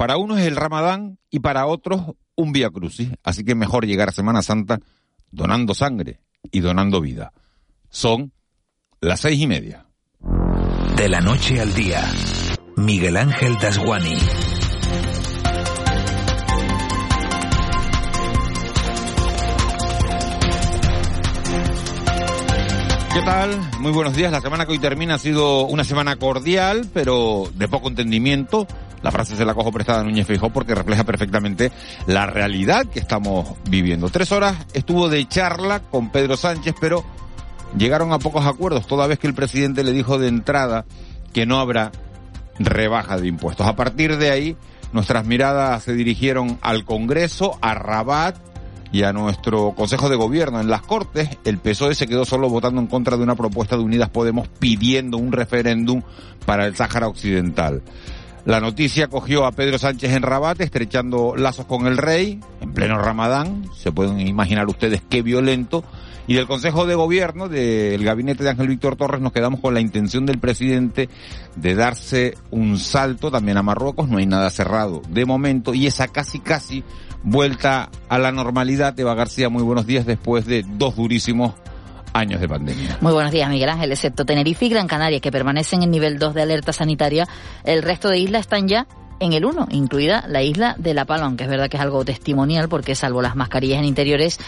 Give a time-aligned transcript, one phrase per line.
[0.00, 2.00] Para unos es el Ramadán y para otros
[2.34, 4.80] un Vía Crucis, así que mejor llegar a Semana Santa
[5.30, 7.34] donando sangre y donando vida.
[7.90, 8.32] Son
[9.02, 9.84] las seis y media.
[10.96, 12.02] De la noche al día,
[12.78, 14.14] Miguel Ángel Dasguani.
[23.12, 23.50] ¿Qué tal?
[23.80, 24.32] Muy buenos días.
[24.32, 28.66] La semana que hoy termina ha sido una semana cordial, pero de poco entendimiento.
[29.02, 31.72] La frase se la cojo prestada a Núñez Feijóo porque refleja perfectamente
[32.06, 34.08] la realidad que estamos viviendo.
[34.10, 37.04] Tres horas estuvo de charla con Pedro Sánchez, pero
[37.76, 40.84] llegaron a pocos acuerdos, toda vez que el presidente le dijo de entrada
[41.32, 41.92] que no habrá
[42.58, 43.66] rebaja de impuestos.
[43.66, 44.56] A partir de ahí,
[44.92, 48.36] nuestras miradas se dirigieron al Congreso, a Rabat
[48.92, 50.60] y a nuestro Consejo de Gobierno.
[50.60, 53.82] En las Cortes, el PSOE se quedó solo votando en contra de una propuesta de
[53.82, 56.02] Unidas Podemos pidiendo un referéndum
[56.44, 57.82] para el Sáhara Occidental.
[58.44, 62.98] La noticia cogió a Pedro Sánchez en Rabat, estrechando lazos con el rey, en pleno
[62.98, 65.84] Ramadán, se pueden imaginar ustedes qué violento,
[66.26, 69.80] y del Consejo de Gobierno, del gabinete de Ángel Víctor Torres, nos quedamos con la
[69.80, 71.08] intención del presidente
[71.56, 76.08] de darse un salto también a Marruecos, no hay nada cerrado de momento, y esa
[76.08, 76.82] casi casi
[77.22, 78.98] vuelta a la normalidad.
[78.98, 80.06] Eva García, muy buenos días.
[80.06, 81.54] Después de dos durísimos
[82.12, 82.98] años de pandemia.
[83.00, 83.92] Muy buenos días, Miguel Ángel.
[83.92, 87.26] Excepto Tenerife y Gran Canaria, que permanecen en nivel 2 de alerta sanitaria,
[87.64, 88.86] el resto de islas están ya
[89.20, 92.04] en el 1, incluida la isla de La Palma, aunque es verdad que es algo
[92.04, 94.38] testimonial, porque salvo las mascarillas en interiores,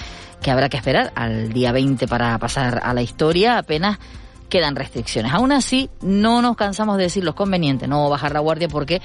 [0.41, 3.99] que habrá que esperar al día 20 para pasar a la historia, apenas
[4.49, 5.33] quedan restricciones.
[5.33, 9.01] Aún así, no nos cansamos de decir lo conveniente, no bajar la guardia porque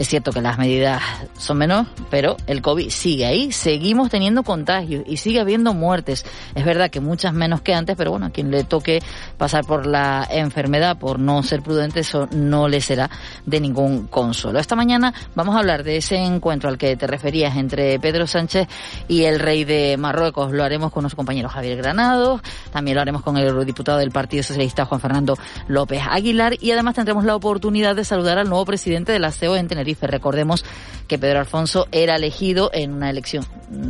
[0.00, 1.02] es cierto que las medidas
[1.36, 6.24] son menos, pero el COVID sigue ahí, seguimos teniendo contagios y sigue habiendo muertes.
[6.54, 9.02] Es verdad que muchas menos que antes, pero bueno, a quien le toque
[9.36, 13.10] pasar por la enfermedad por no ser prudente, eso no le será
[13.44, 14.58] de ningún consuelo.
[14.58, 18.68] Esta mañana vamos a hablar de ese encuentro al que te referías entre Pedro Sánchez
[19.06, 20.50] y el rey de Marruecos.
[20.50, 22.40] Lo haremos con nuestro compañero Javier Granados,
[22.72, 25.36] también lo haremos con el eurodiputado del Partido Socialista Juan Fernando
[25.68, 29.56] López Aguilar y además tendremos la oportunidad de saludar al nuevo presidente de la CEO
[29.56, 30.64] en Tenerife Recordemos
[31.08, 33.44] que Pedro Alfonso era elegido en una elección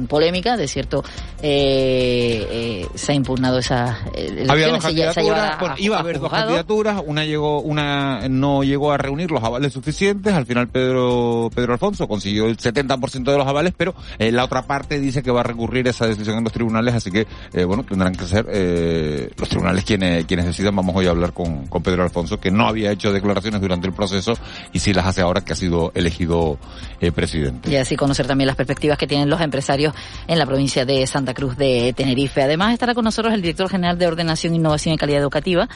[0.09, 1.05] polémica, de cierto,
[1.43, 4.51] eh, eh, se ha impugnado esa elección.
[4.51, 8.97] Había dos candidaturas, bueno, iba a haber dos candidaturas, una llegó, una no llegó a
[8.97, 13.75] reunir los avales suficientes, al final Pedro, Pedro Alfonso consiguió el 70% de los avales,
[13.77, 16.95] pero eh, la otra parte dice que va a recurrir esa decisión en los tribunales,
[16.95, 20.75] así que, eh, bueno, tendrán que ser eh, los tribunales quienes, quienes decidan.
[20.77, 23.93] Vamos hoy a hablar con, con Pedro Alfonso, que no había hecho declaraciones durante el
[23.93, 24.35] proceso
[24.73, 26.59] y sí las hace ahora que ha sido elegido
[27.01, 27.71] eh, presidente.
[27.71, 29.95] Y así conocer también las perspectivas que tienen los empresarios
[30.27, 32.43] en la provincia de Santa Cruz de Tenerife.
[32.43, 35.69] Además estará con nosotros el director general de Ordenación, Innovación y Calidad Educativa,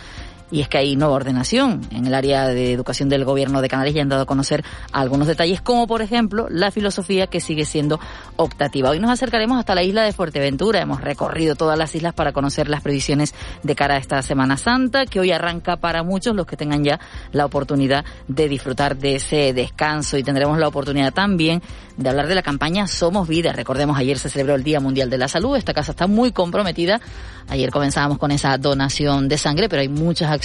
[0.55, 3.97] y es que hay nueva ordenación en el área de educación del gobierno de Canarias
[3.97, 7.99] y han dado a conocer algunos detalles, como por ejemplo la filosofía que sigue siendo
[8.37, 8.91] optativa.
[8.91, 10.81] Hoy nos acercaremos hasta la isla de Fuerteventura.
[10.81, 13.35] Hemos recorrido todas las islas para conocer las previsiones
[13.65, 17.01] de cara a esta Semana Santa, que hoy arranca para muchos los que tengan ya
[17.33, 21.63] la oportunidad de disfrutar de ese descanso y tendremos la oportunidad también
[21.97, 23.53] de hablar de la campaña Somos Vida.
[23.53, 25.57] Recordemos, ayer se celebró el Día Mundial de la Salud.
[25.57, 27.01] Esta casa está muy comprometida.
[27.49, 30.44] Ayer comenzábamos con esa donación de sangre, pero hay muchas acciones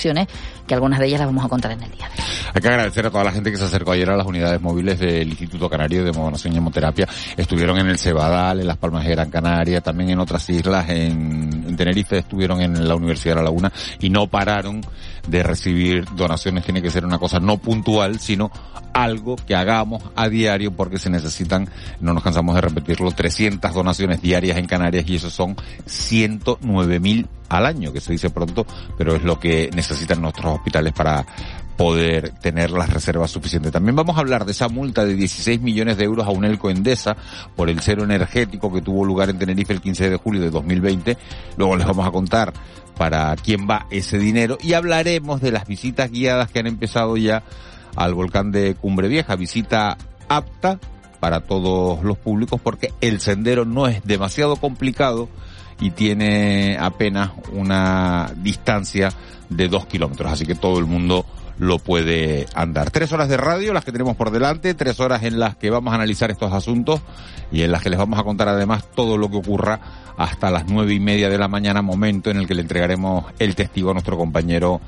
[0.68, 2.08] que algunas de ellas las vamos a contar en el día.
[2.10, 2.30] de hoy.
[2.54, 5.00] Hay que agradecer a toda la gente que se acercó ayer a las unidades móviles
[5.00, 7.08] del Instituto Canario de Modonación y Hemoterapia.
[7.36, 11.66] Estuvieron en el Cebadal, en Las Palmas de Gran Canaria, también en otras islas, en,
[11.68, 14.82] en Tenerife, estuvieron en la Universidad de La Laguna y no pararon
[15.28, 16.64] de recibir donaciones.
[16.64, 18.52] Tiene que ser una cosa no puntual, sino
[18.94, 21.70] algo que hagamos a diario porque se necesitan,
[22.00, 27.28] no nos cansamos de repetirlo, 300 donaciones diarias en Canarias y eso son 109 mil
[27.50, 28.66] al año, que se dice pronto,
[28.98, 31.26] pero es lo que necesitan nuestros hospitales para
[31.80, 33.72] poder tener las reservas suficientes.
[33.72, 37.16] También vamos a hablar de esa multa de 16 millones de euros a Unelco Endesa
[37.56, 41.18] por el cero energético que tuvo lugar en Tenerife el 15 de julio de 2020.
[41.56, 42.52] Luego les vamos a contar
[42.98, 47.44] para quién va ese dinero y hablaremos de las visitas guiadas que han empezado ya
[47.96, 49.98] al volcán de Cumbre Vieja, visita
[50.28, 50.80] apta
[51.22, 55.30] para todos los públicos porque el sendero no es demasiado complicado
[55.80, 59.10] y tiene apenas una distancia
[59.50, 61.26] de dos kilómetros, así que todo el mundo
[61.60, 62.90] lo puede andar.
[62.90, 65.92] Tres horas de radio, las que tenemos por delante, tres horas en las que vamos
[65.92, 67.02] a analizar estos asuntos
[67.52, 69.80] y en las que les vamos a contar además todo lo que ocurra
[70.18, 73.56] hasta las nueve y media de la mañana, momento en el que le entregaremos el
[73.56, 74.80] testigo a nuestro compañero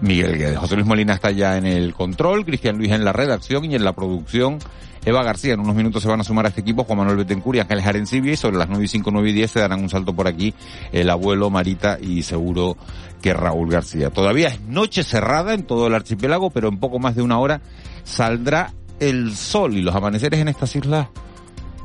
[0.00, 0.58] Miguel Guedes.
[0.58, 3.84] José Luis Molina está ya en el control, Cristian Luis en la redacción y en
[3.84, 4.58] la producción.
[5.04, 7.56] Eva García, en unos minutos se van a sumar a este equipo Juan Manuel Betancourt
[7.56, 9.88] y Ángeles Arencibia y sobre las nueve y cinco, nueve y diez se darán un
[9.88, 10.52] salto por aquí
[10.92, 12.76] el abuelo Marita y seguro
[13.22, 14.10] que Raúl García.
[14.10, 17.62] Todavía es noche cerrada en todo el archipiélago, pero en poco más de una hora
[18.04, 21.08] saldrá el sol y los amaneceres en estas islas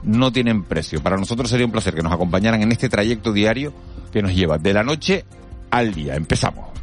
[0.03, 1.01] no tienen precio.
[1.01, 3.73] Para nosotros sería un placer que nos acompañaran en este trayecto diario
[4.11, 5.23] que nos lleva de la noche
[5.71, 6.15] al día.
[6.15, 6.74] Empezamos.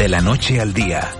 [0.00, 1.10] De la noche al día,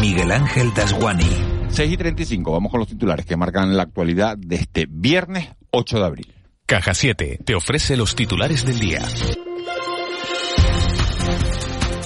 [0.00, 1.68] Miguel Ángel Dasguani.
[1.68, 5.98] 6 y 35, vamos con los titulares que marcan la actualidad de este viernes 8
[6.00, 6.34] de abril.
[6.66, 9.02] Caja 7 te ofrece los titulares del día.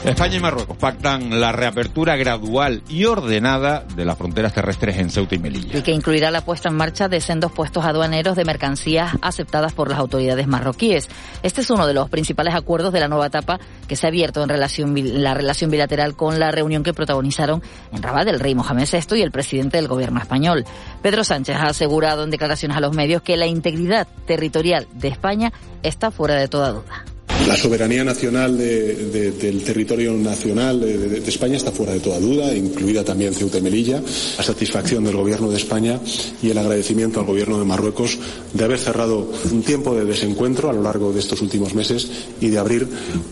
[0.09, 5.35] España y Marruecos pactan la reapertura gradual y ordenada de las fronteras terrestres en Ceuta
[5.35, 5.79] y Melilla.
[5.79, 9.91] Y que incluirá la puesta en marcha de sendos puestos aduaneros de mercancías aceptadas por
[9.91, 11.09] las autoridades marroquíes.
[11.43, 14.43] Este es uno de los principales acuerdos de la nueva etapa que se ha abierto
[14.43, 17.63] en relación, la relación bilateral con la reunión que protagonizaron
[17.93, 20.65] en Rabat el rey Mohamed VI y el presidente del gobierno español.
[21.03, 25.53] Pedro Sánchez ha asegurado en declaraciones a los medios que la integridad territorial de España
[25.83, 27.05] está fuera de toda duda.
[27.47, 32.55] La soberanía nacional de, de, del territorio nacional de, España está fuera de toda duda,
[32.55, 34.03] incluida también Ceuta y Melilla.
[34.37, 36.01] La satisfacción del Gobierno de España
[36.43, 38.19] y el agradecimiento al Gobierno de Marruecos
[38.53, 42.49] de haber cerrado un tiempo de desencuentro a lo largo de estos últimos meses y
[42.49, 42.87] de abrir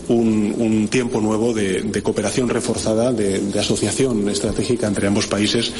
[0.07, 5.73] un tiempo nuevo de, cooperación reforzada, de asociación estratégica entre ambos países.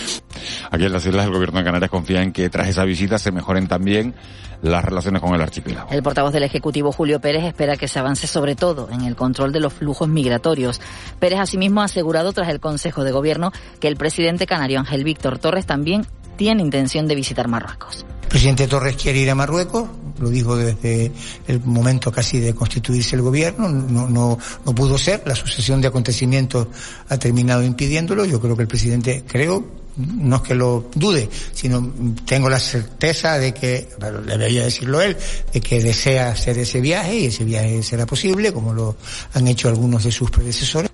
[0.71, 3.31] Aquí en las islas el Gobierno de Canarias confía en que tras esa visita se
[3.31, 4.13] mejoren también
[4.61, 5.89] las relaciones con el archipiélago.
[5.91, 9.51] El portavoz del Ejecutivo, Julio Pérez, espera que se avance sobre todo en el control
[9.51, 10.81] de los flujos migratorios.
[11.19, 15.39] Pérez asimismo ha asegurado tras el Consejo de Gobierno que el presidente canario Ángel Víctor
[15.39, 16.05] Torres también
[16.37, 18.05] tiene intención de visitar Marruecos.
[18.23, 19.87] El presidente Torres quiere ir a Marruecos,
[20.19, 21.11] lo dijo desde
[21.47, 25.87] el momento casi de constituirse el gobierno, no, no, no pudo ser, la sucesión de
[25.87, 26.67] acontecimientos
[27.07, 29.65] ha terminado impidiéndolo, yo creo que el presidente, creo,
[29.97, 31.93] no es que lo dude, sino
[32.25, 35.17] tengo la certeza de que, bueno, debería decirlo él,
[35.53, 38.95] de que desea hacer ese viaje y ese viaje será posible, como lo
[39.33, 40.91] han hecho algunos de sus predecesores.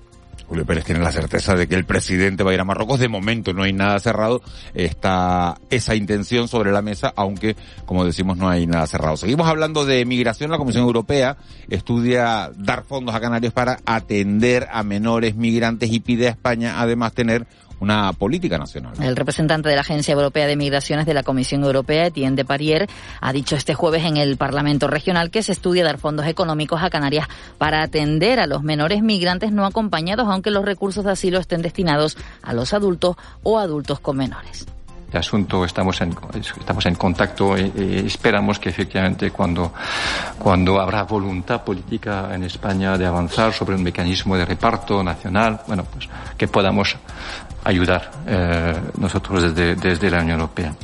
[0.53, 2.99] Julio Pérez tiene la certeza de que el presidente va a ir a Marruecos.
[2.99, 4.43] De momento no hay nada cerrado.
[4.75, 7.55] Está esa intención sobre la mesa, aunque,
[7.87, 9.17] como decimos, no hay nada cerrado.
[9.17, 10.51] Seguimos hablando de migración.
[10.51, 11.37] La Comisión Europea
[11.69, 17.13] estudia dar fondos a Canarias para atender a menores migrantes y pide a España además
[17.13, 17.47] tener
[17.83, 18.93] una política nacional.
[19.01, 22.89] El representante de la Agencia Europea de Migraciones de la Comisión Europea, Etienne de Parier,
[23.21, 26.89] ha dicho este jueves en el Parlamento Regional que se estudia dar fondos económicos a
[26.89, 27.27] Canarias
[27.57, 32.17] para atender a los menores migrantes no acompañados, aunque los recursos de asilo estén destinados
[32.41, 34.65] a los adultos o adultos con menores
[35.13, 39.71] este asunto estamos en, estamos en contacto y, y, esperamos que efectivamente cuando,
[40.39, 45.83] cuando habrá voluntad política en España de avanzar sobre un mecanismo de reparto nacional, bueno,
[45.83, 46.97] pues que podamos
[47.63, 50.75] ayudar eh, nosotros desde, desde la Unión Europea.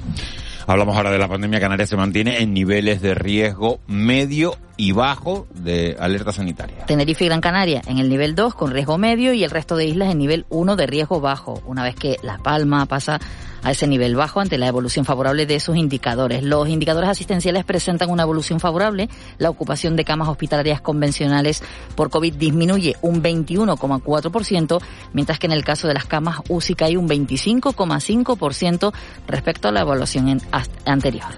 [0.70, 1.60] Hablamos ahora de la pandemia.
[1.60, 6.86] Canarias se mantiene en niveles de riesgo medio y bajo de alerta sanitaria.
[6.86, 9.86] Tenerife y Gran Canaria en el nivel 2 con riesgo medio y el resto de
[9.86, 11.60] islas en nivel 1 de riesgo bajo.
[11.66, 13.20] Una vez que La Palma pasa
[13.64, 16.44] a ese nivel bajo ante la evolución favorable de sus indicadores.
[16.44, 19.10] Los indicadores asistenciales presentan una evolución favorable.
[19.38, 21.64] La ocupación de camas hospitalarias convencionales
[21.96, 24.82] por COVID disminuye un 21,4%,
[25.14, 28.94] mientras que en el caso de las camas UCI cae un 25,5%
[29.28, 30.42] respecto a la evaluación
[30.86, 31.30] anterior.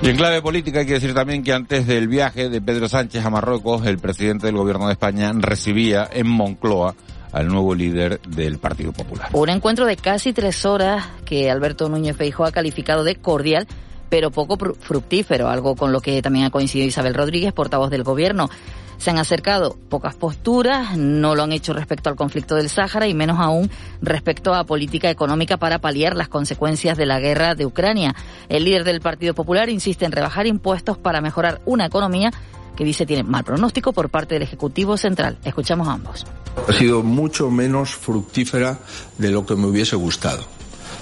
[0.00, 3.24] Y en clave política hay que decir también que antes del viaje de Pedro Sánchez
[3.24, 6.94] a Marruecos, el presidente del gobierno de España recibía en Moncloa
[7.32, 9.30] al nuevo líder del Partido Popular.
[9.32, 13.66] Un encuentro de casi tres horas que Alberto Núñez Feijóo ha calificado de cordial
[14.08, 18.48] pero poco fructífero, algo con lo que también ha coincidido Isabel Rodríguez, portavoz del gobierno.
[18.96, 23.14] Se han acercado pocas posturas, no lo han hecho respecto al conflicto del Sáhara y
[23.14, 23.70] menos aún
[24.02, 28.16] respecto a política económica para paliar las consecuencias de la guerra de Ucrania.
[28.48, 32.32] El líder del Partido Popular insiste en rebajar impuestos para mejorar una economía
[32.78, 35.36] que dice tiene mal pronóstico por parte del Ejecutivo Central.
[35.42, 36.24] Escuchamos a ambos.
[36.68, 38.78] Ha sido mucho menos fructífera
[39.18, 40.46] de lo que me hubiese gustado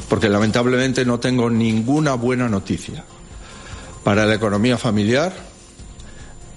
[0.09, 3.05] porque lamentablemente no tengo ninguna buena noticia
[4.05, 5.33] para la economía familiar,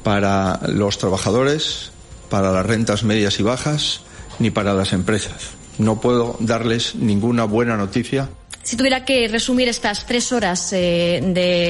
[0.03, 1.91] para los trabajadores,
[2.29, 4.01] para las rentas medias y bajas,
[4.38, 5.51] ni para las empresas.
[5.79, 8.29] No puedo darles ninguna buena noticia.
[8.69, 11.21] Si tuviera que resumir estas tres horas eh,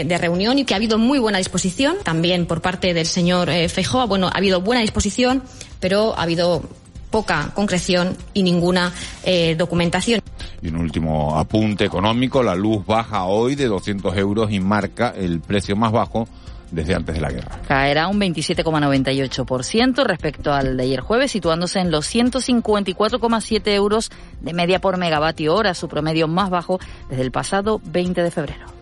[0.05, 3.69] de, reunión y que ha habido muy buena disposición, también por parte del señor eh,
[4.05, 5.41] bueno, ha habido buena disposición,
[5.79, 6.61] pero ha habido
[7.09, 8.91] poca concreción y ninguna
[9.23, 10.19] eh, documentación.
[10.61, 15.39] Y un último apunte económico, la luz baja hoy de 200 euros y marca el
[15.39, 16.27] precio más bajo
[16.71, 17.59] desde antes de la guerra.
[17.67, 24.09] Caerá un 27,98% respecto al de ayer jueves, situándose en los 154,7 euros
[24.41, 28.79] de media por megavatio hora, su promedio más bajo desde el pasado 20 de febrero.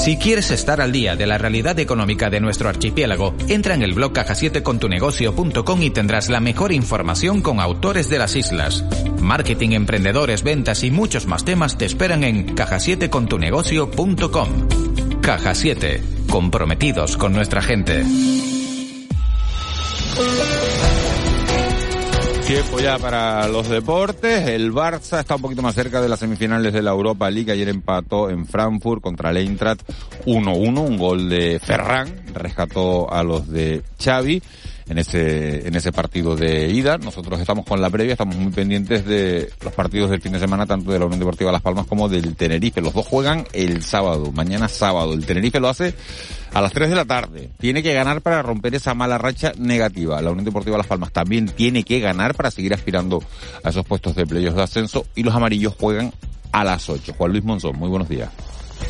[0.00, 3.92] Si quieres estar al día de la realidad económica de nuestro archipiélago, entra en el
[3.92, 8.82] blog caja7contunegocio.com y tendrás la mejor información con autores de las islas.
[9.20, 15.20] Marketing, emprendedores, ventas y muchos más temas te esperan en caja7contunegocio.com.
[15.20, 18.04] Caja 7, comprometidos con nuestra gente.
[22.46, 24.48] Tiempo ya para los deportes.
[24.48, 27.50] El Barça está un poquito más cerca de las semifinales de la Europa League.
[27.50, 29.82] Ayer empató en Frankfurt contra el Eintracht
[30.26, 30.78] 1-1.
[30.78, 34.42] Un gol de Ferran rescató a los de Xavi
[34.90, 36.98] en ese, en ese partido de ida.
[36.98, 40.66] Nosotros estamos con la previa, estamos muy pendientes de los partidos del fin de semana,
[40.66, 42.80] tanto de la Unión Deportiva Las Palmas como del Tenerife.
[42.80, 45.14] Los dos juegan el sábado, mañana sábado.
[45.14, 45.94] El Tenerife lo hace
[46.52, 47.50] a las 3 de la tarde.
[47.58, 50.20] Tiene que ganar para romper esa mala racha negativa.
[50.20, 53.22] La Unión Deportiva Las Palmas también tiene que ganar para seguir aspirando
[53.62, 56.12] a esos puestos de playoffs de ascenso y los amarillos juegan
[56.50, 57.14] a las 8.
[57.16, 58.28] Juan Luis Monzón, muy buenos días.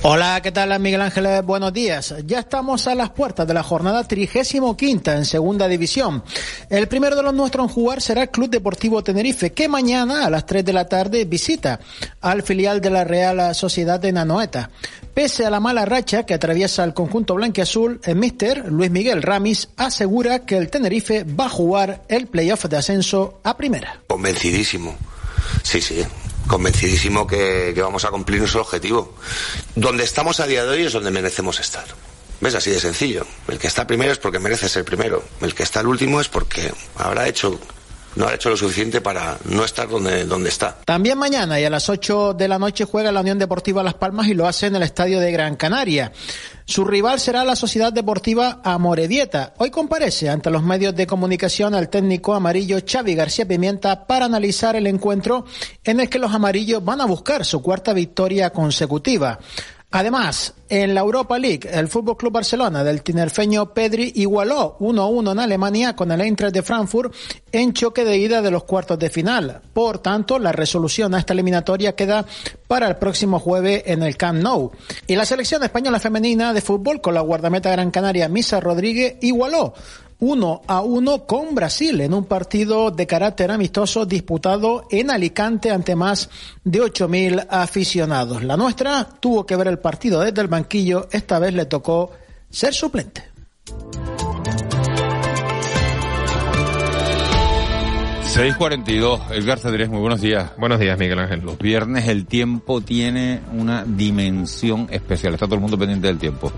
[0.02, 1.42] Hola, ¿qué tal Miguel Ángel?
[1.42, 2.14] Buenos días.
[2.24, 6.24] Ya estamos a las puertas de la jornada 35 en Segunda División.
[6.70, 10.30] El primero de los nuestros en jugar será el Club Deportivo Tenerife, que mañana a
[10.30, 11.80] las 3 de la tarde visita
[12.22, 14.70] al filial de la Real Sociedad de Nanoeta.
[15.12, 19.68] Pese a la mala racha que atraviesa el conjunto blanquiazul, el mister Luis Miguel Ramis
[19.76, 24.00] asegura que el Tenerife va a jugar el playoff de ascenso a primera.
[24.06, 24.96] Convencidísimo.
[25.62, 26.02] Sí, sí,
[26.50, 29.14] convencidísimo que, que, vamos a cumplir nuestro objetivo.
[29.76, 31.84] Donde estamos a día de hoy es donde merecemos estar.
[32.40, 32.56] ¿Ves?
[32.56, 33.24] Así de sencillo.
[33.46, 35.22] El que está primero es porque merece ser primero.
[35.40, 37.60] El que está el último es porque habrá hecho
[38.16, 40.76] no ha hecho lo suficiente para no estar donde, donde está.
[40.84, 44.28] También mañana y a las 8 de la noche juega la Unión Deportiva Las Palmas
[44.28, 46.12] y lo hace en el estadio de Gran Canaria.
[46.64, 49.54] Su rival será la Sociedad Deportiva Amoredieta.
[49.58, 54.76] Hoy comparece ante los medios de comunicación al técnico amarillo Xavi García Pimienta para analizar
[54.76, 55.44] el encuentro
[55.84, 59.38] en el que los amarillos van a buscar su cuarta victoria consecutiva.
[59.92, 65.38] Además, en la Europa League, el Fútbol Club Barcelona del tinerfeño Pedri igualó 1-1 en
[65.40, 67.12] Alemania con el Eintracht de Frankfurt
[67.50, 69.60] en choque de ida de los cuartos de final.
[69.72, 72.24] Por tanto, la resolución a esta eliminatoria queda
[72.68, 74.70] para el próximo jueves en el Camp Nou.
[75.08, 79.74] Y la selección española femenina de fútbol con la guardameta gran canaria Misa Rodríguez igualó
[80.20, 85.96] 1 a 1 con Brasil en un partido de carácter amistoso disputado en Alicante ante
[85.96, 86.28] más
[86.62, 88.44] de 8.000 aficionados.
[88.44, 92.12] La nuestra tuvo que ver el partido desde el banquillo, esta vez le tocó
[92.50, 93.24] ser suplente.
[98.30, 100.52] ...6.42, Edgar Cedrés, muy buenos días.
[100.56, 101.40] Buenos días, Miguel Ángel.
[101.40, 106.52] Los viernes el tiempo tiene una dimensión especial, está todo el mundo pendiente del tiempo.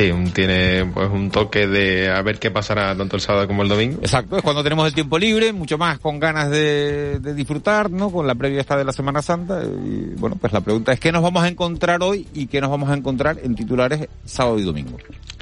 [0.00, 3.68] Sí, tiene pues un toque de a ver qué pasará tanto el sábado como el
[3.68, 3.98] domingo.
[4.00, 8.10] Exacto, es cuando tenemos el tiempo libre, mucho más con ganas de, disfrutar, ¿no?
[8.10, 9.62] Con la previa esta de la Semana Santa.
[9.62, 12.70] Y bueno, pues la pregunta es qué nos vamos a encontrar hoy y qué nos
[12.70, 14.96] vamos a encontrar en titulares sábado y domingo.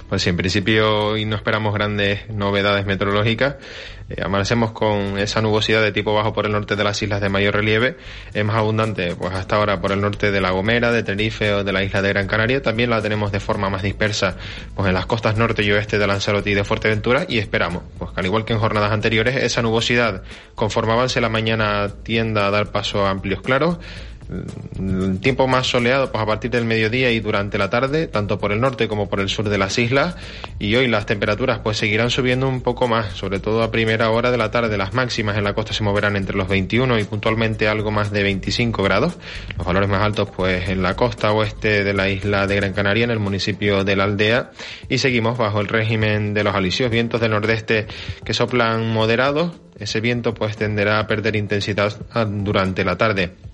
[0.09, 3.57] Pues sí, en principio hoy no esperamos grandes novedades meteorológicas.
[4.09, 7.29] Eh, amanecemos con esa nubosidad de tipo bajo por el norte de las islas de
[7.29, 7.99] mayor relieve.
[8.33, 11.63] Es más abundante, pues hasta ahora por el norte de La Gomera, de Tenerife o
[11.63, 12.63] de la isla de Gran Canaria.
[12.63, 14.39] También la tenemos de forma más dispersa,
[14.75, 17.27] pues en las costas norte y oeste de Lanzarote y de Fuerteventura.
[17.29, 20.23] Y esperamos, pues que al igual que en jornadas anteriores, esa nubosidad,
[20.55, 23.79] conforme avance la mañana, tienda a dar paso a amplios claros
[25.21, 28.61] tiempo más soleado pues a partir del mediodía y durante la tarde, tanto por el
[28.61, 30.17] norte como por el sur de las islas.
[30.59, 34.31] Y hoy las temperaturas pues seguirán subiendo un poco más, sobre todo a primera hora
[34.31, 34.77] de la tarde.
[34.77, 38.23] Las máximas en la costa se moverán entre los 21 y puntualmente algo más de
[38.23, 39.17] 25 grados.
[39.57, 43.05] Los valores más altos pues en la costa oeste de la isla de Gran Canaria,
[43.05, 44.51] en el municipio de la aldea.
[44.89, 47.87] Y seguimos bajo el régimen de los alisios, vientos del nordeste
[48.25, 49.53] que soplan moderados.
[49.79, 53.48] Ese viento pues tenderá a perder intensidad durante la tarde.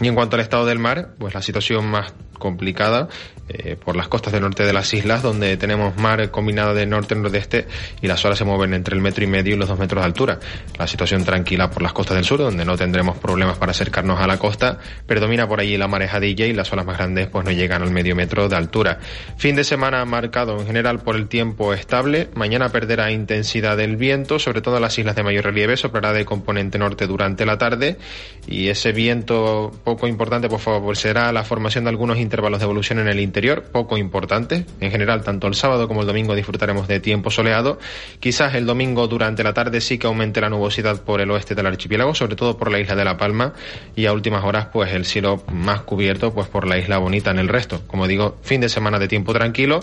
[0.00, 3.08] Y en cuanto al estado del mar, pues la situación más complicada
[3.52, 7.66] eh, por las costas del norte de las islas, donde tenemos mar combinado de norte-nordeste
[8.00, 10.06] y las olas se mueven entre el metro y medio y los dos metros de
[10.06, 10.38] altura.
[10.78, 14.26] La situación tranquila por las costas del sur, donde no tendremos problemas para acercarnos a
[14.26, 17.82] la costa, predomina por allí la marejadilla y las olas más grandes pues no llegan
[17.82, 18.98] al medio metro de altura.
[19.36, 22.28] Fin de semana marcado en general por el tiempo estable.
[22.34, 26.78] Mañana perderá intensidad del viento, sobre todo las islas de mayor relieve, soplará de componente
[26.78, 27.98] norte durante la tarde
[28.46, 33.08] y ese viento poco importante pues favorecerá la formación de algunos intervalos de evolución en
[33.08, 33.39] el interior,
[33.72, 34.64] poco importantes.
[34.80, 37.78] En general, tanto el sábado como el domingo disfrutaremos de tiempo soleado.
[38.20, 41.66] Quizás el domingo durante la tarde sí que aumente la nubosidad por el oeste del
[41.66, 43.54] archipiélago, sobre todo por la isla de La Palma,
[43.96, 47.38] y a últimas horas, pues el cielo más cubierto, pues por la isla bonita en
[47.38, 47.82] el resto.
[47.86, 49.80] Como digo, fin de semana de tiempo tranquilo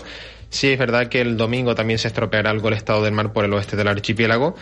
[0.50, 3.44] Sí, es verdad que el domingo también se estropeará algo el estado del mar por
[3.44, 4.54] el oeste del archipiélago.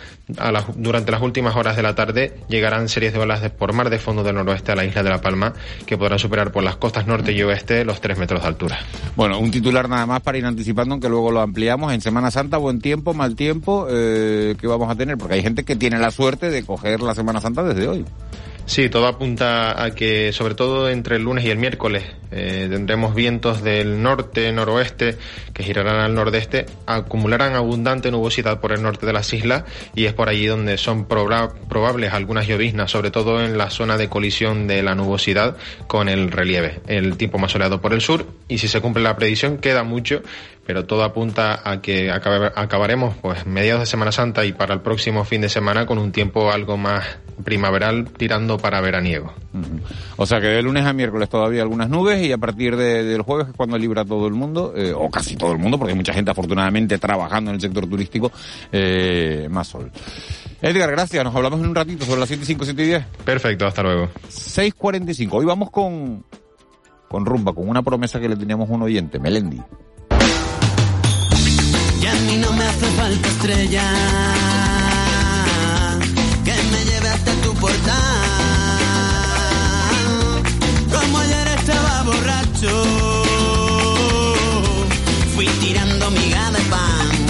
[0.75, 3.97] durante las últimas horas de la tarde llegarán series de olas de, por mar de
[3.97, 5.53] fondo del noroeste a la isla de La Palma,
[5.85, 8.79] que podrán superar por las costas norte y oeste los 3 metros de altura.
[9.15, 11.93] Bueno, un titular nada más para ir anticipando, aunque luego lo ampliamos.
[11.93, 15.17] En Semana Santa, buen tiempo, mal tiempo, eh, ¿qué vamos a tener?
[15.17, 18.05] Porque hay gente que tiene la suerte de coger la Semana Santa desde hoy.
[18.67, 23.15] Sí, todo apunta a que, sobre todo entre el lunes y el miércoles, eh, tendremos
[23.15, 25.17] vientos del norte, noroeste,
[25.53, 29.63] que girarán al nordeste, acumularán abundante nubosidad por el norte de las islas
[29.95, 34.09] y es por allí donde son probables algunas lloviznas, sobre todo en la zona de
[34.09, 35.55] colisión de la nubosidad
[35.87, 36.81] con el relieve.
[36.87, 40.23] El tiempo más soleado por el sur y si se cumple la predicción queda mucho,
[40.65, 45.23] pero todo apunta a que acabaremos pues mediados de Semana Santa y para el próximo
[45.23, 47.05] fin de semana con un tiempo algo más
[47.43, 49.33] primaveral tirando para veraniego.
[50.17, 53.47] O sea que de lunes a miércoles todavía algunas nubes y a partir del jueves
[53.49, 56.13] es cuando libra todo el mundo, eh, o casi todo el mundo, porque hay mucha
[56.13, 58.31] gente afortunadamente trabajando en el sector turístico,
[58.71, 59.91] eh, más sol.
[60.61, 61.23] Edgar, gracias.
[61.23, 63.05] Nos hablamos en un ratito sobre las 7 y 5, 7 y 10.
[63.23, 64.09] Perfecto, hasta luego.
[64.29, 65.29] 6.45.
[65.31, 66.23] Hoy vamos con,
[67.07, 69.61] con rumba, con una promesa que le teníamos a un oyente, Melendi.
[72.01, 73.83] Y a mí no me hace falta estrella
[76.43, 76.76] que me
[77.59, 77.69] Como
[81.17, 82.69] ayer estaba borracho,
[85.35, 87.26] fui tirando miga de pan.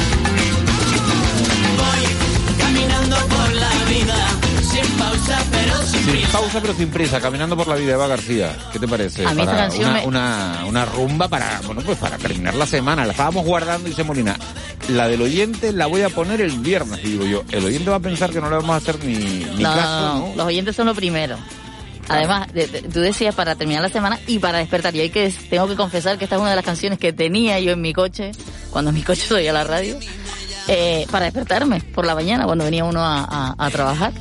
[5.17, 8.55] Pausa pero sin, sin pausa pero sin prisa, caminando por la vida, Eva García.
[8.71, 9.25] ¿Qué te parece?
[9.25, 10.05] A mí para canción una, me...
[10.05, 13.05] una, una, rumba para, bueno, pues para terminar la semana.
[13.05, 14.37] La estábamos guardando y dice Molina,
[14.89, 16.99] la del oyente la voy a poner el viernes.
[17.03, 19.15] Y digo yo, el oyente va a pensar que no le vamos a hacer ni,
[19.15, 21.37] ni no, caso, no, no, los oyentes son lo primero.
[22.09, 24.95] Además, de, de, tú decías para terminar la semana y para despertar.
[24.95, 27.59] Y hay que, tengo que confesar que esta es una de las canciones que tenía
[27.59, 28.31] yo en mi coche,
[28.69, 29.97] cuando mi coche oía la radio,
[30.69, 34.13] eh, para despertarme por la mañana, cuando venía uno a, a, a trabajar.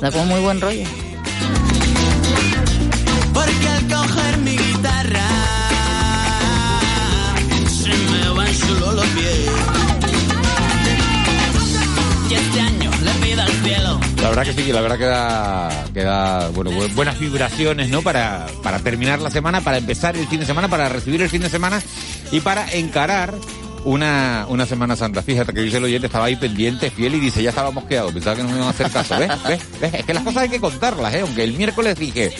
[0.00, 0.84] Da como muy buen rollo.
[3.34, 5.28] Porque al coger mi guitarra
[7.68, 9.50] se me van solo los pies.
[12.30, 14.00] Y este año le pido al cielo.
[14.22, 17.88] La verdad que sí, que la verdad que da, que da bueno, bu- buenas vibraciones,
[17.88, 18.02] ¿no?
[18.02, 21.42] Para, para terminar la semana, para empezar el fin de semana, para recibir el fin
[21.42, 21.80] de semana
[22.30, 23.34] y para encarar
[23.84, 25.22] una, una Semana Santa.
[25.22, 28.36] Fíjate que dice el oyente, estaba ahí pendiente, fiel y dice, ya estábamos quedados, pensaba
[28.36, 29.18] que no me iban a hacer caso.
[29.18, 29.30] ¿Ves?
[29.80, 29.94] ¿Ves?
[29.94, 31.20] Es que las cosas hay que contarlas, ¿eh?
[31.20, 32.32] Aunque el miércoles dije,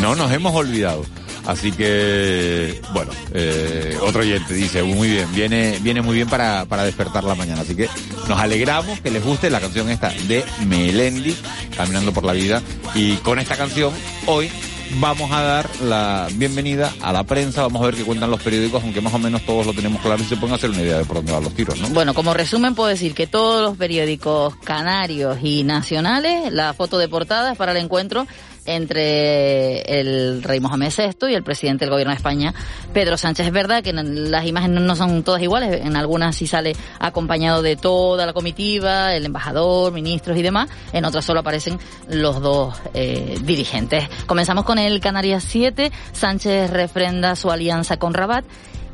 [0.00, 1.04] no nos hemos olvidado.
[1.46, 6.84] Así que, bueno, eh, otro oyente dice, muy bien, viene, viene muy bien para, para
[6.84, 7.62] despertar la mañana.
[7.62, 7.88] Así que
[8.28, 11.34] nos alegramos que les guste la canción esta de Melendi,
[11.74, 12.60] Caminando por la Vida.
[12.94, 13.94] Y con esta canción,
[14.26, 14.50] hoy
[14.96, 18.82] vamos a dar la bienvenida a la prensa, vamos a ver qué cuentan los periódicos,
[18.82, 21.04] aunque más o menos todos lo tenemos claro y se pueden hacer una idea de
[21.04, 21.88] por dónde van los tiros, ¿no?
[21.90, 27.08] Bueno, como resumen puedo decir que todos los periódicos canarios y nacionales, la foto de
[27.08, 28.26] portada es para el encuentro
[28.74, 32.54] entre el rey Mohamed VI y el presidente del gobierno de España,
[32.92, 33.46] Pedro Sánchez.
[33.46, 37.76] Es verdad que las imágenes no son todas iguales, en algunas sí sale acompañado de
[37.76, 41.78] toda la comitiva, el embajador, ministros y demás, en otras solo aparecen
[42.08, 44.08] los dos eh, dirigentes.
[44.26, 48.44] Comenzamos con el Canarias 7, Sánchez refrenda su alianza con Rabat.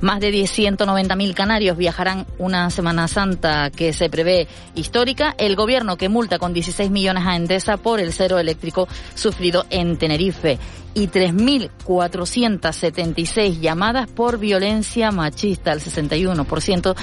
[0.00, 5.34] Más de 190.000 canarios viajarán una Semana Santa que se prevé histórica.
[5.38, 9.96] El gobierno que multa con 16 millones a Endesa por el cero eléctrico sufrido en
[9.96, 10.58] Tenerife
[10.94, 16.94] y 3.476 llamadas por violencia machista, el 61%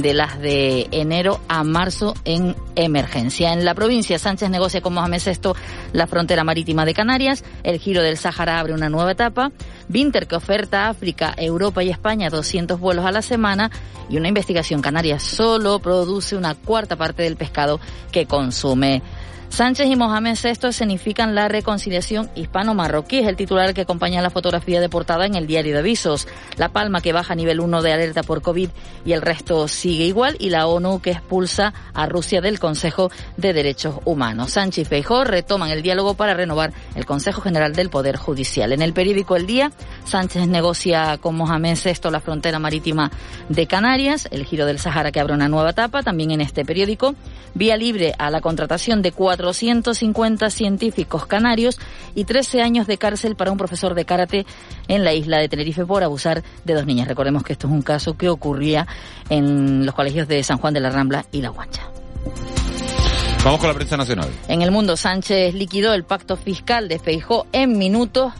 [0.00, 3.52] de las de enero a marzo en emergencia.
[3.52, 5.52] En la provincia, Sánchez negocia con Mohamed VI
[5.92, 9.50] la frontera marítima de Canarias, el giro del Sáhara abre una nueva etapa,
[9.88, 13.72] Vinter que oferta a África, Europa y España 200 vuelos a la semana
[14.08, 17.80] y una investigación canaria solo produce una cuarta parte del pescado
[18.12, 19.02] que consume
[19.52, 23.18] Sánchez y Mohamed VI escenifican la reconciliación hispano-marroquí.
[23.18, 26.26] Es el titular que acompaña la fotografía de portada en el diario de avisos.
[26.56, 28.70] La Palma que baja a nivel 1 de alerta por COVID
[29.04, 30.36] y el resto sigue igual.
[30.38, 34.52] Y la ONU que expulsa a Rusia del Consejo de Derechos Humanos.
[34.52, 38.72] Sánchez y Feijóo retoman el diálogo para renovar el Consejo General del Poder Judicial.
[38.72, 39.70] En el periódico El Día,
[40.06, 43.10] Sánchez negocia con Mohamed VI la frontera marítima
[43.50, 46.02] de Canarias, el giro del Sahara que abre una nueva etapa.
[46.02, 47.14] También en este periódico,
[47.52, 51.78] vía libre a la contratación de cuatro 450 científicos canarios
[52.14, 54.46] y 13 años de cárcel para un profesor de karate
[54.86, 57.08] en la isla de Tenerife por abusar de dos niñas.
[57.08, 58.86] Recordemos que esto es un caso que ocurría
[59.28, 61.82] en los colegios de San Juan de la Rambla y La Guancha.
[63.44, 64.30] Vamos con la prensa nacional.
[64.46, 68.32] En el mundo, Sánchez liquidó el pacto fiscal de Feijó en minutos.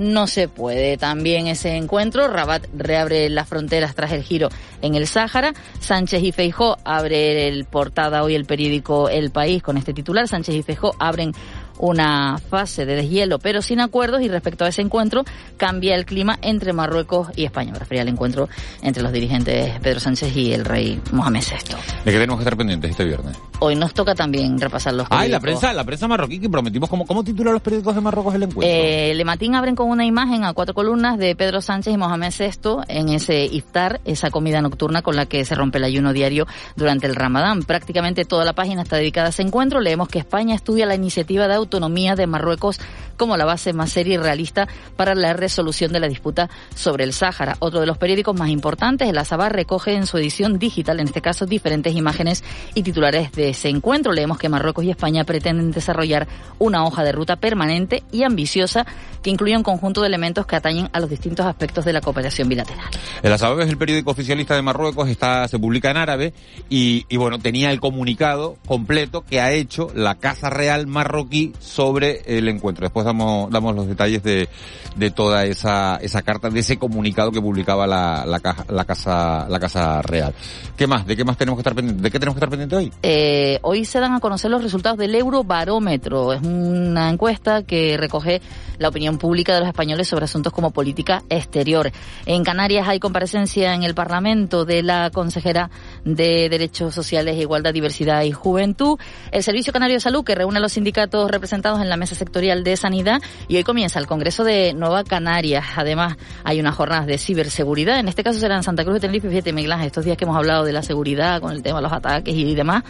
[0.00, 2.26] No se puede también ese encuentro.
[2.26, 4.48] Rabat reabre las fronteras tras el giro
[4.80, 5.52] en el Sáhara.
[5.78, 10.26] Sánchez y Feijó abre el portada hoy el periódico El País con este titular.
[10.26, 11.32] Sánchez y Feijó abren
[11.80, 14.22] una fase de deshielo, pero sin acuerdos.
[14.22, 15.24] Y respecto a ese encuentro,
[15.56, 17.72] cambia el clima entre Marruecos y España.
[17.74, 18.48] Refería al encuentro
[18.82, 21.74] entre los dirigentes Pedro Sánchez y el rey Mohamed VI.
[22.04, 23.36] ¿De qué tenemos que estar pendientes este viernes?
[23.60, 25.32] Hoy nos toca también repasar los Ay, periódicos.
[25.32, 26.88] la prensa, la prensa marroquí que prometimos.
[26.88, 28.74] ¿Cómo, cómo titulan los periódicos de Marruecos el encuentro?
[28.74, 32.32] Eh, Le Matín abren con una imagen a cuatro columnas de Pedro Sánchez y Mohamed
[32.38, 36.46] VI en ese iftar, esa comida nocturna con la que se rompe el ayuno diario
[36.76, 37.62] durante el Ramadán.
[37.62, 39.80] Prácticamente toda la página está dedicada a ese encuentro.
[39.80, 42.80] Leemos que España estudia la iniciativa de autonomía de Marruecos
[43.16, 47.12] como la base más seria y realista para la resolución de la disputa sobre el
[47.12, 47.56] Sáhara.
[47.60, 51.20] Otro de los periódicos más importantes, el Azabar, recoge en su edición digital, en este
[51.20, 52.42] caso, diferentes imágenes
[52.74, 54.12] y titulares de ese encuentro.
[54.12, 56.26] Leemos que Marruecos y España pretenden desarrollar
[56.58, 58.86] una hoja de ruta permanente y ambiciosa
[59.22, 62.48] que incluye un conjunto de elementos que atañen a los distintos aspectos de la cooperación
[62.48, 62.86] bilateral.
[63.22, 66.32] El Azabab es el periódico oficialista de Marruecos, está, se publica en árabe
[66.70, 72.22] y, y bueno, tenía el comunicado completo que ha hecho la Casa Real marroquí sobre
[72.26, 72.84] el encuentro.
[72.84, 74.48] Después damos, damos los detalles de,
[74.96, 79.46] de toda esa, esa carta, de ese comunicado que publicaba la, la, caja- la Casa,
[79.48, 80.34] la Casa Real.
[80.76, 81.06] ¿Qué más?
[81.06, 82.02] ¿De qué más tenemos que estar pendientes?
[82.02, 82.92] ¿De qué tenemos que estar pendientes hoy?
[83.02, 86.32] Eh, hoy se dan a conocer los resultados del Eurobarómetro.
[86.32, 88.40] Es una encuesta que recoge
[88.78, 91.92] la opinión pública de los españoles sobre asuntos como política exterior.
[92.24, 95.70] En Canarias hay comparecencia en el Parlamento de la consejera
[96.04, 98.98] de Derechos Sociales, Igualdad, Diversidad y Juventud.
[99.30, 102.62] El Servicio Canario de Salud, que reúne a los sindicatos representados en la mesa sectorial
[102.62, 103.20] de Sanidad.
[103.48, 105.64] Y hoy comienza el Congreso de Nueva Canarias.
[105.76, 107.98] Además, hay unas jornadas de ciberseguridad.
[107.98, 109.28] En este caso será en Santa Cruz de Tenerife.
[109.28, 111.82] Fíjate, Miguel Ángel, estos días que hemos hablado de la seguridad con el tema de
[111.82, 112.84] los ataques y demás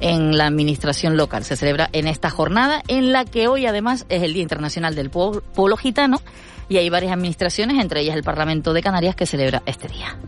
[0.00, 1.42] en la administración local.
[1.44, 5.08] Se celebra en esta jornada en la que hoy además es el Día Internacional del
[5.08, 6.20] Pueblo, Pueblo Gitano
[6.68, 10.18] y hay varias administraciones, entre ellas el Parlamento de Canarias, que celebra este día.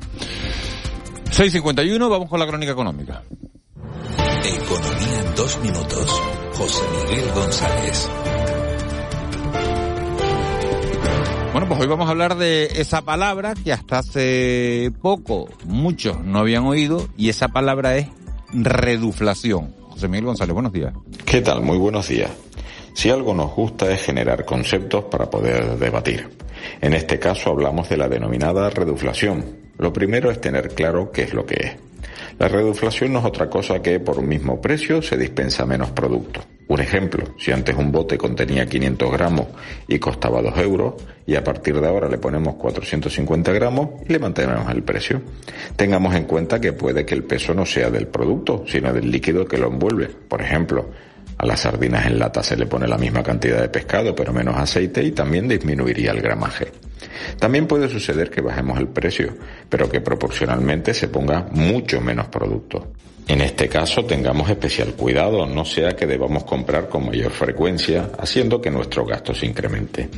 [1.30, 3.22] 6.51, vamos con la crónica económica.
[4.42, 6.43] Economía en dos minutos.
[6.56, 8.08] José Miguel González.
[11.52, 16.38] Bueno, pues hoy vamos a hablar de esa palabra que hasta hace poco muchos no
[16.38, 18.08] habían oído y esa palabra es
[18.52, 19.74] reduflación.
[19.90, 20.94] José Miguel González, buenos días.
[21.24, 21.62] ¿Qué tal?
[21.62, 22.30] Muy buenos días.
[22.94, 26.28] Si algo nos gusta es generar conceptos para poder debatir.
[26.80, 29.58] En este caso hablamos de la denominada reduflación.
[29.78, 31.93] Lo primero es tener claro qué es lo que es.
[32.38, 36.40] La reduflación no es otra cosa que por un mismo precio se dispensa menos producto.
[36.66, 39.46] Un ejemplo, si antes un bote contenía 500 gramos
[39.86, 40.94] y costaba 2 euros,
[41.26, 45.22] y a partir de ahora le ponemos 450 gramos y le mantenemos el precio.
[45.76, 49.46] Tengamos en cuenta que puede que el peso no sea del producto, sino del líquido
[49.46, 50.06] que lo envuelve.
[50.06, 50.90] Por ejemplo,
[51.38, 54.56] a las sardinas en lata se le pone la misma cantidad de pescado pero menos
[54.56, 56.68] aceite y también disminuiría el gramaje.
[57.38, 59.34] También puede suceder que bajemos el precio,
[59.68, 62.92] pero que proporcionalmente se ponga mucho menos producto.
[63.26, 68.60] En este caso tengamos especial cuidado, no sea que debamos comprar con mayor frecuencia, haciendo
[68.60, 70.10] que nuestro gasto se incremente.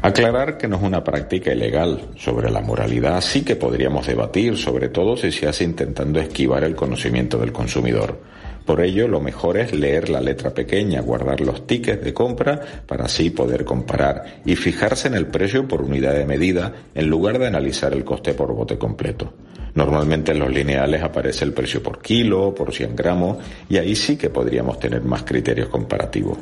[0.00, 2.00] Aclarar que no es una práctica ilegal.
[2.16, 6.74] Sobre la moralidad sí que podríamos debatir, sobre todo si se hace intentando esquivar el
[6.74, 8.18] conocimiento del consumidor.
[8.66, 13.04] Por ello, lo mejor es leer la letra pequeña, guardar los tickets de compra para
[13.04, 17.46] así poder comparar y fijarse en el precio por unidad de medida en lugar de
[17.46, 19.32] analizar el coste por bote completo.
[19.76, 24.16] Normalmente en los lineales aparece el precio por kilo, por 100 gramos y ahí sí
[24.16, 26.38] que podríamos tener más criterios comparativos.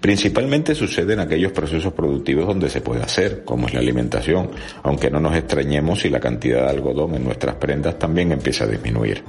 [0.00, 4.50] Principalmente sucede en aquellos procesos productivos donde se puede hacer, como es la alimentación,
[4.82, 8.68] aunque no nos extrañemos si la cantidad de algodón en nuestras prendas también empieza a
[8.68, 9.22] disminuir.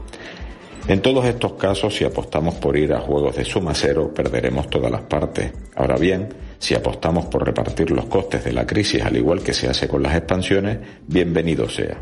[0.86, 4.92] En todos estos casos, si apostamos por ir a juegos de suma cero, perderemos todas
[4.92, 5.54] las partes.
[5.76, 6.28] Ahora bien,
[6.60, 10.04] si apostamos por repartir los costes de la crisis al igual que se hace con
[10.04, 12.02] las expansiones, bienvenido sea.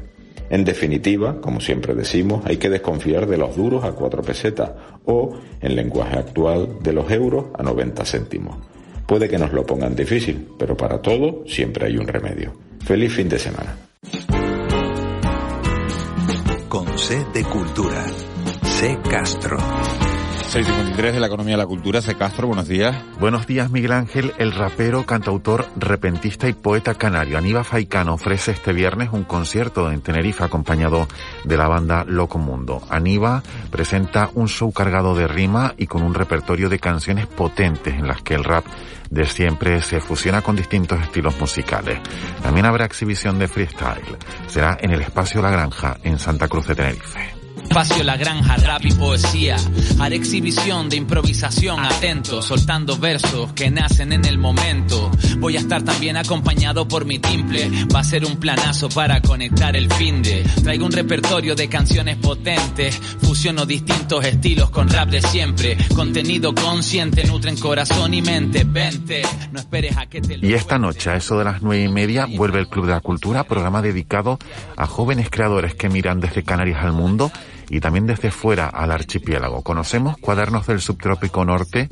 [0.50, 4.72] En definitiva, como siempre decimos, hay que desconfiar de los duros a cuatro pesetas
[5.06, 8.58] o, en lenguaje actual, de los euros a 90 céntimos.
[9.06, 12.54] Puede que nos lo pongan difícil, pero para todo siempre hay un remedio.
[12.84, 13.78] Feliz fin de semana.
[16.68, 18.06] Con C de Cultura.
[18.82, 19.60] C Castro.
[19.60, 22.16] 653 de la economía de la cultura, C.
[22.16, 22.98] Castro, buenos días.
[23.20, 24.34] Buenos días, Miguel Ángel.
[24.40, 30.02] El rapero, cantautor, repentista y poeta canario Aníbal Faicano ofrece este viernes un concierto en
[30.02, 31.08] Tenerife acompañado
[31.44, 32.82] de la banda Loco Mundo.
[32.90, 38.08] Aníbal presenta un show cargado de rima y con un repertorio de canciones potentes en
[38.08, 38.66] las que el rap
[39.12, 42.00] de siempre se fusiona con distintos estilos musicales.
[42.42, 44.18] También habrá exhibición de freestyle.
[44.48, 47.41] Será en el espacio La Granja, en Santa Cruz de Tenerife.
[47.72, 49.56] Espacio La Granja, rap y poesía.
[49.98, 55.10] Haré exhibición de improvisación atento, soltando versos que nacen en el momento.
[55.38, 57.72] Voy a estar también acompañado por mi timple.
[57.96, 60.44] Va a ser un planazo para conectar el fin de.
[60.62, 62.94] Traigo un repertorio de canciones potentes.
[63.22, 65.78] Fusiono distintos estilos con rap de siempre.
[65.96, 68.66] Contenido consciente, nutren corazón y mente.
[68.66, 69.22] Vente,
[69.54, 71.88] no esperes a que te lo Y esta noche, a eso de las nueve y
[71.88, 74.40] media, vuelve el Club de la Cultura, programa dedicado
[74.76, 77.32] a jóvenes creadores que miran desde Canarias al mundo
[77.72, 79.64] y también desde fuera al archipiélago.
[79.64, 81.88] Conocemos Cuadernos del Subtrópico Norte,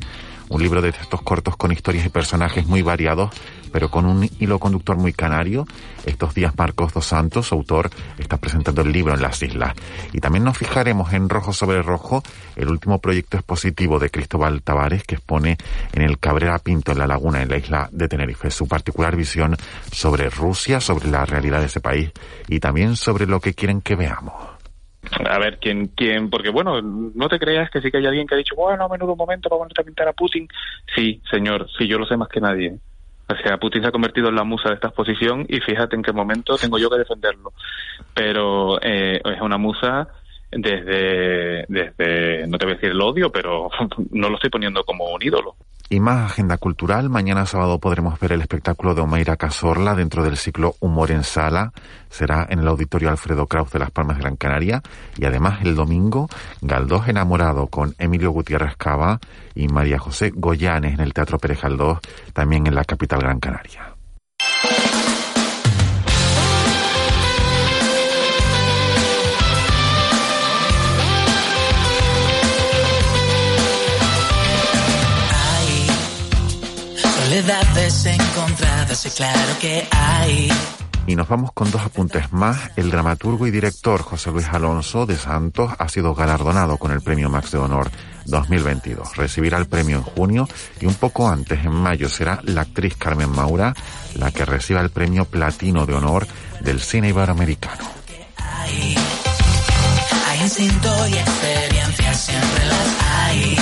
[0.49, 3.31] un libro de textos cortos con historias y personajes muy variados,
[3.71, 5.65] pero con un hilo conductor muy canario.
[6.05, 9.73] Estos días Marcos dos Santos, autor, está presentando el libro en las islas.
[10.11, 12.23] Y también nos fijaremos en Rojo sobre Rojo,
[12.57, 15.57] el último proyecto expositivo de Cristóbal Tavares que expone
[15.93, 19.55] en el Cabrera Pinto, en la laguna, en la isla de Tenerife, su particular visión
[19.93, 22.11] sobre Rusia, sobre la realidad de ese país
[22.49, 24.58] y también sobre lo que quieren que veamos.
[25.25, 26.29] A ver, ¿quién, quién?
[26.29, 28.89] Porque bueno, no te creas que sí que hay alguien que ha dicho, bueno, a
[28.89, 30.47] menudo momento para ponerte a pintar a Putin.
[30.93, 32.77] Sí, señor, sí, yo lo sé más que nadie.
[33.27, 36.01] O sea, Putin se ha convertido en la musa de esta exposición y fíjate en
[36.01, 37.53] qué momento tengo yo que defenderlo.
[38.13, 40.09] Pero eh, es una musa
[40.51, 43.69] desde, desde, no te voy a decir el odio, pero
[44.11, 45.55] no lo estoy poniendo como un ídolo.
[45.91, 47.09] Y más agenda cultural.
[47.09, 51.73] Mañana sábado podremos ver el espectáculo de Omeira Casorla dentro del ciclo Humor en Sala.
[52.11, 54.83] Será en el Auditorio Alfredo Kraus de Las Palmas de Gran Canaria.
[55.17, 56.29] Y además el domingo,
[56.61, 59.19] Galdós enamorado con Emilio Gutiérrez Cava
[59.55, 61.97] y María José Goyanes en el Teatro Pérez Galdós,
[62.33, 63.88] también en la capital Gran Canaria.
[78.05, 80.51] Encontradas y claro que hay.
[81.07, 82.71] Y nos vamos con dos apuntes más.
[82.75, 87.29] El dramaturgo y director José Luis Alonso de Santos ha sido galardonado con el Premio
[87.29, 87.89] Max de Honor
[88.25, 89.15] 2022.
[89.15, 90.47] Recibirá el premio en junio
[90.81, 93.73] y un poco antes, en mayo, será la actriz Carmen Maura
[94.15, 96.27] la que reciba el Premio Platino de Honor
[96.59, 97.85] del Cine Iberoamericano.
[98.37, 98.95] Hay,
[100.27, 103.55] hay instinto y experiencia, siempre las hay.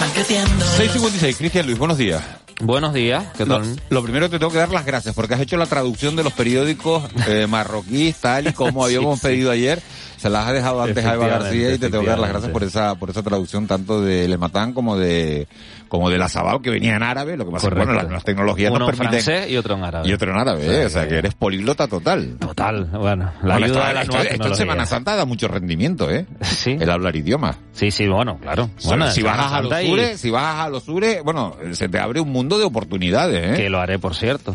[0.00, 0.64] Van creciendo.
[0.64, 2.22] 656, Cristian Luis, buenos días.
[2.64, 3.76] Buenos días, ¿qué Lo, tal?
[3.90, 6.32] lo primero te tengo que dar las gracias porque has hecho la traducción de los
[6.32, 9.26] periódicos eh, marroquíes tal y como habíamos sí.
[9.26, 9.82] pedido ayer.
[10.16, 12.50] Se las has dejado antes a Eva García y te tengo que dar las gracias
[12.50, 15.46] por esa por esa traducción tanto de Le Matan como de
[15.88, 17.36] como de la Sabal que venía en árabe.
[17.36, 19.74] Lo que pasa es que bueno, las, las tecnologías Uno nos permiten francés y otro
[19.76, 20.08] en árabe.
[20.08, 20.84] y otro en árabe, Sí, ¿eh?
[20.86, 22.36] o sea que eres políglota total.
[22.38, 24.54] Total, bueno, la Bueno, ayuda esto, de esto- esto en.
[24.56, 26.26] Semana Santa da mucho rendimiento, ¿eh?
[26.42, 26.76] Sí.
[26.80, 27.56] El hablar idiomas.
[27.72, 28.70] Sí, sí, bueno, claro.
[28.84, 31.98] Bueno, si bajas a los y- sures, si bajas a los sures, bueno, se te
[31.98, 33.62] abre un mundo de oportunidades, ¿eh?
[33.62, 34.54] Que lo haré, por cierto.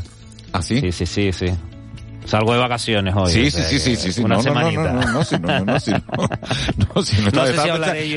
[0.51, 0.79] ¿Ah, sí?
[0.81, 1.45] Sí, sí, sí, sí.
[2.25, 3.31] Salgo de vacaciones hoy.
[3.31, 4.21] Sí, sí, sí, sí, sí, sí.
[4.21, 4.91] Una no, no, no, semanita.
[4.93, 6.29] No, no, no, sí, no, no, no, sí, no.
[6.95, 7.45] No, sí, no, No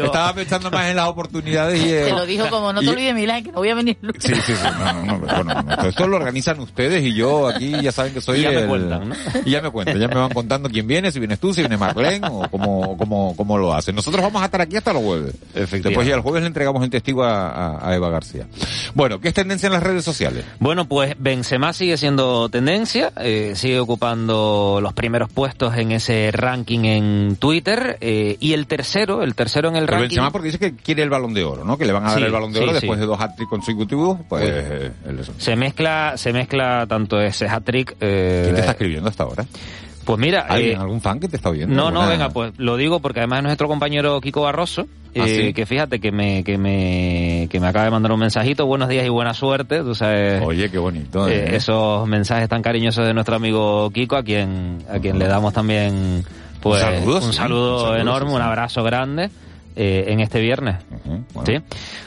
[0.05, 1.93] estaba, si pensando, más en las oportunidades y...
[1.93, 4.23] eh, Te lo dijo como, no te olvides, Milán, que no voy a venir lunes.
[4.23, 7.93] Sí, sí, sí, no, no, no, bueno, esto lo organizan ustedes y yo aquí ya
[7.93, 9.15] saben que soy Y ya me cuentan, ¿no?
[9.45, 11.77] Y ya me cuentan, ya me van contando quién viene, si vienes tú, si viene
[11.77, 13.95] Marlene o cómo, cómo, cómo lo hacen.
[13.95, 15.35] Nosotros vamos a estar aquí hasta los jueves.
[15.55, 18.47] Después ya el jueves le entregamos el testigo a, a- a Eva García.
[18.95, 20.45] Bueno, ¿qué es tendencia en las redes sociales?
[20.59, 26.85] Bueno, pues Benzema sigue siendo tendencia, eh, sigue ocupando los primeros puestos en ese ranking
[26.85, 30.09] en Twitter eh, y el tercero, el tercero en el Pero ranking.
[30.16, 31.76] Benzema porque dice que quiere el balón de oro, ¿no?
[31.76, 32.81] Que le van a dar el balón de sí, oro sí.
[32.81, 34.44] después de dos hat-trick consecutivos, pues...
[34.48, 37.96] Eh, es- Se mezcla, se mezcla tanto ese hat-trick.
[38.00, 39.44] eh, ¿Quién te está escribiendo hasta ahora?
[40.05, 41.75] Pues mira, ¿Alguien, eh, algún fan que te está oyendo?
[41.75, 44.87] No, no, ¿Alguna- venga, pues lo digo porque además es nuestro compañero Kiko Barroso,
[45.17, 45.53] ¿Ah, eh, sí?
[45.55, 49.07] que fíjate que me, que me, que me acaba de mandar un mensajito, buenos días
[49.07, 50.43] y buena suerte, tú sabes.
[50.45, 51.29] Oye, qué bonito.
[51.29, 51.57] eh, ¿eh?
[51.57, 56.25] esos mensajes tan cariñosos de nuestro amigo Kiko, a quien, a quien le damos también,
[56.61, 59.31] pues, Un saludo, un sí, saludo un saludo, enorme, sí, un abrazo grande.
[59.75, 60.77] eh, en este viernes.
[61.33, 61.47] bueno.
[61.47, 61.55] ¿Sí?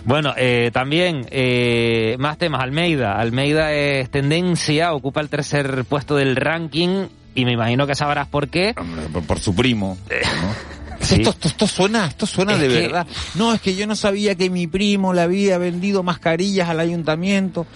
[0.04, 2.62] Bueno, eh, también eh, más temas.
[2.62, 3.14] Almeida.
[3.14, 8.48] Almeida es tendencia, ocupa el tercer puesto del ranking y me imagino que sabrás por
[8.48, 8.74] qué.
[9.14, 9.98] Por, por su primo.
[10.10, 10.76] ¿no?
[11.02, 11.16] Sí.
[11.16, 13.06] Esto, esto, esto suena, esto suena Es de que- verdad.
[13.36, 17.68] No, es que yo no sabía que mi primo le había vendido mascarillas al ayuntamiento.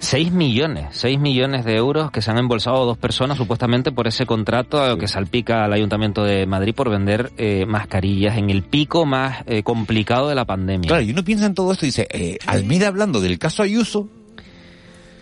[0.00, 4.26] 6 millones, 6 millones de euros que se han embolsado dos personas supuestamente por ese
[4.26, 9.38] contrato que salpica al Ayuntamiento de Madrid por vender eh, mascarillas en el pico más
[9.46, 10.88] eh, complicado de la pandemia.
[10.88, 14.08] Claro, y uno piensa en todo esto y dice, eh, Almeida hablando del caso Ayuso,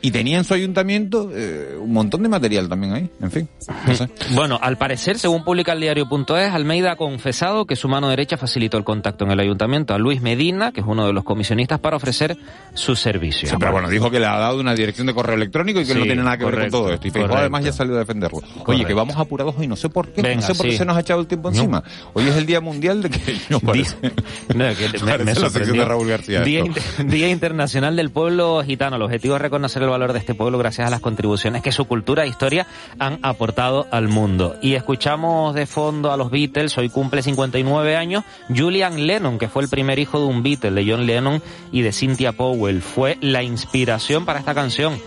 [0.07, 3.49] y tenía en su ayuntamiento eh, un montón de material también ahí, en fin.
[3.87, 4.09] No sé.
[4.37, 8.77] Bueno, al parecer, según publica el diario.es, Almeida ha confesado que su mano derecha facilitó
[8.79, 11.97] el contacto en el ayuntamiento a Luis Medina, que es uno de los comisionistas, para
[11.97, 12.37] ofrecer
[12.75, 13.51] sus servicios.
[13.51, 15.93] Sí, pero bueno, dijo que le ha dado una dirección de correo electrónico y que
[15.93, 17.09] Sí, no tiene nada que ver con todo esto.
[17.09, 17.37] Y correcto.
[17.37, 18.39] además ya salió a defenderlo.
[18.39, 18.87] Oye, Correcto.
[18.87, 20.97] que vamos apurados hoy, no sé por qué, Venga, no sé por qué se nos
[20.97, 21.83] ha echado el tiempo encima.
[22.13, 23.97] Hoy es el Día Mundial de que no parece.
[24.55, 26.63] No, que me, me la sección de Raúl García Día,
[27.05, 28.97] Día Internacional del Pueblo Gitano.
[28.97, 31.87] El objetivo es reconocer el valor de este pueblo gracias a las contribuciones que su
[31.87, 32.67] cultura e historia
[32.99, 34.57] han aportado al mundo.
[34.61, 36.77] Y escuchamos de fondo a los Beatles.
[36.77, 38.23] Hoy cumple 59 años.
[38.55, 41.93] Julian Lennon, que fue el primer hijo de un Beatle, de John Lennon y de
[41.93, 44.99] Cynthia Powell, fue la inspiración para esta canción,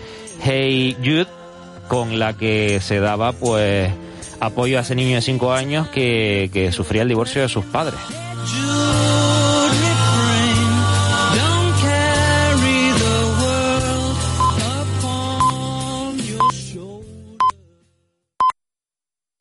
[0.42, 1.28] Hey Jude,
[1.86, 3.92] con la que se daba pues
[4.40, 8.00] apoyo a ese niño de 5 años que, que sufría el divorcio de sus padres.